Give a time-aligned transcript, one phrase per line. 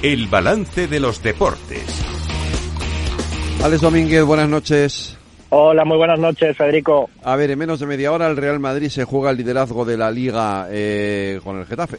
[0.00, 2.04] El balance de los deportes.
[3.64, 5.18] Alex Domínguez, buenas noches.
[5.48, 7.10] Hola, muy buenas noches, Federico.
[7.24, 9.96] A ver, en menos de media hora el Real Madrid se juega el liderazgo de
[9.96, 11.98] la liga eh, con el Getafe.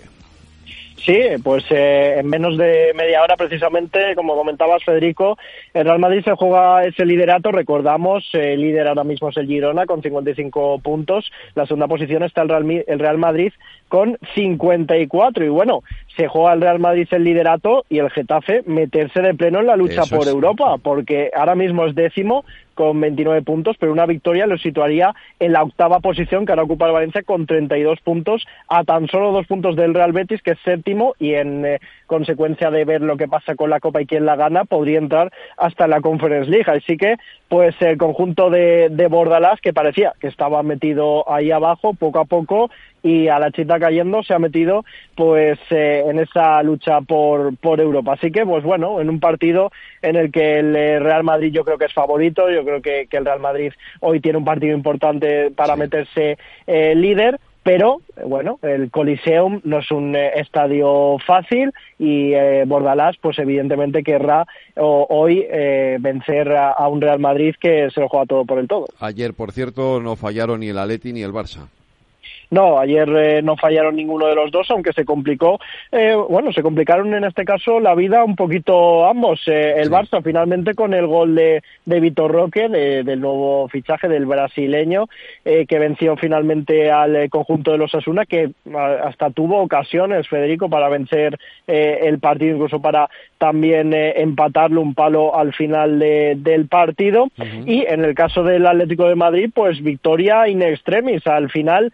[1.05, 5.37] Sí, pues eh, en menos de media hora precisamente, como comentabas Federico,
[5.73, 9.85] el Real Madrid se juega ese liderato, recordamos, el líder ahora mismo es el Girona
[9.85, 13.53] con 55 puntos, la segunda posición está el Real, el Real Madrid
[13.87, 15.83] con 54 y bueno,
[16.15, 19.75] se juega el Real Madrid el liderato y el Getafe meterse de pleno en la
[19.75, 22.43] lucha por Europa, porque ahora mismo es décimo
[22.79, 26.87] con 29 puntos, pero una victoria lo situaría en la octava posición que ahora ocupa
[26.87, 30.59] el Valencia con 32 puntos, a tan solo dos puntos del Real Betis, que es
[30.63, 34.25] séptimo, y en eh, consecuencia de ver lo que pasa con la Copa y quién
[34.25, 36.71] la gana, podría entrar hasta la Conference League.
[36.71, 37.17] Así que,
[37.49, 42.25] pues el conjunto de, de Bordalás, que parecía que estaba metido ahí abajo, poco a
[42.25, 42.69] poco,
[43.01, 47.79] y a la chita cayendo se ha metido pues eh, en esa lucha por, por
[47.79, 48.13] Europa.
[48.13, 51.65] Así que pues bueno, en un partido en el que el eh, Real Madrid yo
[51.65, 54.75] creo que es favorito, yo creo que, que el Real Madrid hoy tiene un partido
[54.75, 62.33] importante para meterse eh, líder pero bueno, el Coliseum no es un estadio fácil y
[62.65, 65.45] Bordalás pues evidentemente querrá hoy
[65.99, 68.87] vencer a, a, un Real Madrid que se lo juega todo por el todo.
[68.99, 71.67] Ayer, por cierto, no fallaron ni el Atleti ni el Barça.
[72.51, 75.59] No, ayer eh, no fallaron ninguno de los dos, aunque se complicó,
[75.91, 79.41] eh, bueno, se complicaron en este caso la vida un poquito ambos.
[79.47, 84.25] Eh, el Barça finalmente con el gol de, de Vitor Roque, del nuevo fichaje del
[84.25, 85.07] brasileño,
[85.43, 88.51] que venció finalmente al conjunto de los Asuna, que
[89.03, 95.53] hasta tuvo ocasiones, Federico, para vencer el partido, incluso para también empatarle un palo al
[95.53, 97.27] final del partido.
[97.65, 101.25] Y en el caso del Atlético de Madrid, pues victoria in extremis.
[101.27, 101.91] Al final,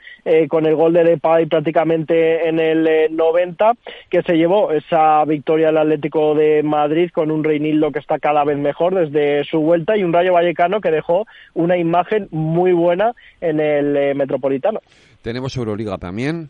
[0.48, 3.74] con el gol de Depay prácticamente en el 90, eh,
[4.10, 8.44] que se llevó esa victoria al Atlético de Madrid con un Reinildo que está cada
[8.44, 13.14] vez mejor desde su vuelta y un Rayo Vallecano que dejó una imagen muy buena
[13.42, 14.80] en el eh, Metropolitano.
[15.22, 16.50] Tenemos Euroliga también.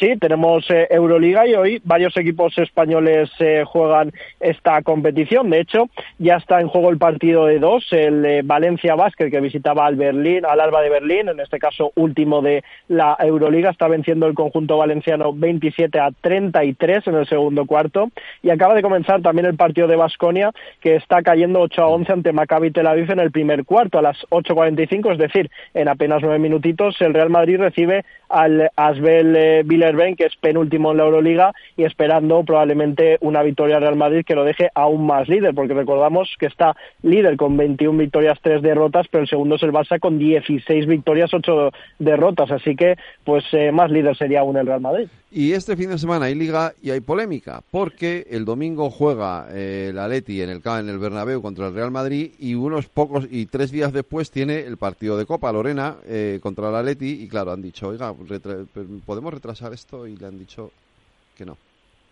[0.00, 5.50] Sí, tenemos eh, Euroliga y hoy varios equipos españoles eh, juegan esta competición.
[5.50, 9.42] De hecho, ya está en juego el partido de dos, el eh, Valencia Basket que
[9.42, 13.88] visitaba al Berlín, al Alba de Berlín, en este caso último de la Euroliga, está
[13.88, 18.10] venciendo el conjunto valenciano 27 a 33 en el segundo cuarto.
[18.42, 20.50] Y acaba de comenzar también el partido de Basconia
[20.80, 24.02] que está cayendo 8 a 11 ante Maccabi Tel Aviv en el primer cuarto a
[24.02, 29.66] las 8:45, es decir, en apenas nueve minutitos el Real Madrid recibe al Asbel
[30.16, 34.44] Que es penúltimo en la Euroliga y esperando probablemente una victoria Real Madrid que lo
[34.44, 39.22] deje aún más líder, porque recordamos que está líder con 21 victorias, 3 derrotas, pero
[39.22, 43.90] el segundo es el Barça con 16 victorias, 8 derrotas, así que pues eh, más
[43.90, 45.08] líder sería aún el Real Madrid.
[45.32, 49.88] Y este fin de semana hay liga y hay polémica, porque el domingo juega eh,
[49.90, 53.46] el Atleti en el en el Bernabéu contra el Real Madrid y unos pocos y
[53.46, 57.52] tres días después tiene el partido de Copa Lorena eh, contra el Atleti y claro
[57.52, 58.12] han dicho oiga
[59.06, 60.70] podemos retrasar esto y le han dicho
[61.34, 61.56] que no.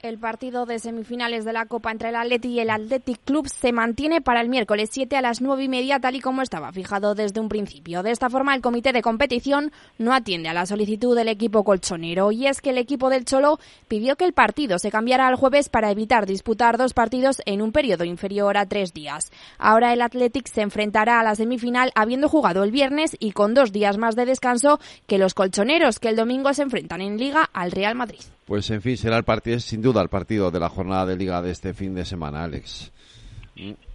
[0.01, 3.73] El partido de semifinales de la Copa entre el Atleti y el Athletic Club se
[3.73, 7.17] mantiene para el miércoles 7 a las 9 y media, tal y como estaba fijado
[7.17, 8.05] desde un principio.
[8.05, 12.31] De esta forma, el comité de competición no atiende a la solicitud del equipo colchonero.
[12.31, 13.59] Y es que el equipo del Cholo
[13.89, 17.73] pidió que el partido se cambiara al jueves para evitar disputar dos partidos en un
[17.73, 19.33] periodo inferior a tres días.
[19.59, 23.73] Ahora el Athletic se enfrentará a la semifinal habiendo jugado el viernes y con dos
[23.73, 27.73] días más de descanso que los colchoneros, que el domingo se enfrentan en Liga al
[27.73, 28.21] Real Madrid.
[28.49, 31.43] Pues en fin, será el partido, sin duda, el partido de la jornada de liga
[31.43, 32.91] de este fin de semana, Alex.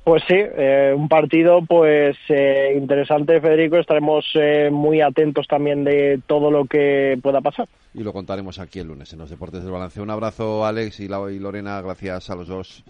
[0.03, 3.77] Pues sí, eh, un partido pues eh, interesante, Federico.
[3.77, 7.67] Estaremos eh, muy atentos también de todo lo que pueda pasar.
[7.95, 9.99] Y lo contaremos aquí el lunes en los Deportes del Balance.
[9.99, 11.81] Un abrazo, Alex y, y Lorena.
[11.81, 12.83] Gracias a los dos.